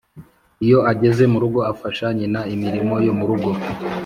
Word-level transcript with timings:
Iyo 0.65 0.79
ageze 0.91 1.23
mu 1.31 1.37
rugo 1.43 1.59
afasha 1.71 2.05
nyina 2.17 2.41
imirimo 2.53 2.95
yo 3.05 3.13
mu 3.17 3.25
rugo 3.29 3.49